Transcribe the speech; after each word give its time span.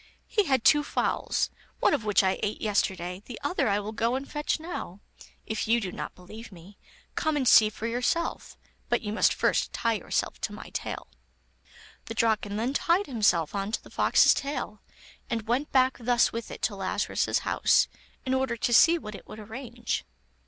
He 0.25 0.45
had 0.45 0.63
two 0.63 0.83
fowls, 0.83 1.51
one 1.79 1.93
of 1.93 2.03
which 2.03 2.23
I 2.23 2.39
ate 2.41 2.59
yesterday, 2.59 3.21
the 3.27 3.39
other 3.43 3.69
I 3.69 3.79
will 3.79 3.91
go 3.91 4.15
and 4.15 4.27
fetch 4.27 4.59
now 4.59 4.99
if 5.45 5.67
you 5.67 5.79
do 5.79 5.91
not 5.91 6.15
believe 6.15 6.51
me, 6.51 6.79
come 7.13 7.37
and 7.37 7.47
see 7.47 7.69
for 7.69 7.85
yourself; 7.85 8.57
but 8.89 9.01
you 9.03 9.13
must 9.13 9.31
first 9.31 9.73
tie 9.73 9.93
yourself 9.93 10.37
on 10.37 10.41
to 10.41 10.53
my 10.53 10.71
tail.' 10.71 11.07
The 12.05 12.15
Draken 12.15 12.55
then 12.57 12.73
tied 12.73 13.05
himself 13.05 13.53
on 13.53 13.71
to 13.73 13.83
the 13.83 13.91
fox's 13.91 14.33
tail, 14.33 14.81
and 15.29 15.47
went 15.47 15.71
back 15.71 15.97
thus 15.99 16.33
with 16.33 16.49
it 16.49 16.63
to 16.63 16.75
Lazarus's 16.75 17.39
house, 17.45 17.87
in 18.25 18.33
order 18.33 18.57
to 18.57 18.73
see 18.73 18.97
what 18.97 19.13
it 19.13 19.27
would 19.27 19.37
arrange. 19.37 20.03